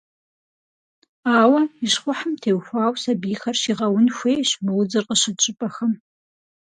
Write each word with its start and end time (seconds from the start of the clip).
Ауэ, 1.39 1.61
и 1.85 1.87
щхъухьым 1.91 2.33
теухуауэ 2.41 2.97
сабийхэр 3.01 3.55
щыгъэун 3.61 4.07
хуейщ 4.17 4.49
мы 4.63 4.71
удзыр 4.79 5.03
къыщыкӏ 5.07 5.41
щӏыпӏэхэм. 5.43 5.91